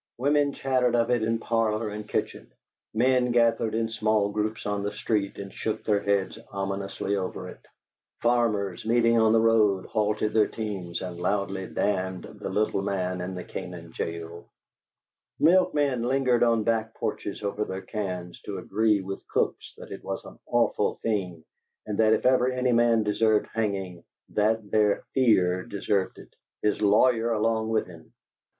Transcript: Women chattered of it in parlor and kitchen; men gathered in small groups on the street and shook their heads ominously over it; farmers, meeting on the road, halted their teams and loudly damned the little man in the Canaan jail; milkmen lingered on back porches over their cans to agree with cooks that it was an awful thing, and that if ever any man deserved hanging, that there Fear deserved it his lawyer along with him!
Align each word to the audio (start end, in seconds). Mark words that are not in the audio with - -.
Women 0.17 0.51
chattered 0.53 0.95
of 0.95 1.11
it 1.11 1.21
in 1.21 1.37
parlor 1.37 1.89
and 1.89 2.09
kitchen; 2.09 2.51
men 2.91 3.31
gathered 3.31 3.75
in 3.75 3.87
small 3.87 4.29
groups 4.31 4.65
on 4.65 4.81
the 4.81 4.91
street 4.91 5.37
and 5.37 5.53
shook 5.53 5.83
their 5.83 5.99
heads 6.01 6.39
ominously 6.51 7.15
over 7.15 7.47
it; 7.49 7.63
farmers, 8.19 8.83
meeting 8.83 9.19
on 9.19 9.31
the 9.31 9.39
road, 9.39 9.85
halted 9.85 10.33
their 10.33 10.47
teams 10.47 11.03
and 11.03 11.19
loudly 11.21 11.67
damned 11.67 12.23
the 12.23 12.49
little 12.49 12.81
man 12.81 13.21
in 13.21 13.35
the 13.35 13.43
Canaan 13.43 13.91
jail; 13.91 14.49
milkmen 15.39 16.01
lingered 16.01 16.41
on 16.41 16.63
back 16.63 16.95
porches 16.95 17.43
over 17.43 17.63
their 17.63 17.83
cans 17.83 18.41
to 18.41 18.57
agree 18.57 19.01
with 19.01 19.21
cooks 19.27 19.71
that 19.77 19.91
it 19.91 20.03
was 20.03 20.25
an 20.25 20.39
awful 20.47 20.95
thing, 21.03 21.43
and 21.85 21.99
that 21.99 22.13
if 22.13 22.25
ever 22.25 22.51
any 22.51 22.71
man 22.71 23.03
deserved 23.03 23.45
hanging, 23.53 24.03
that 24.29 24.71
there 24.71 25.03
Fear 25.13 25.65
deserved 25.65 26.17
it 26.17 26.35
his 26.63 26.81
lawyer 26.81 27.31
along 27.33 27.69
with 27.69 27.85
him! 27.85 28.11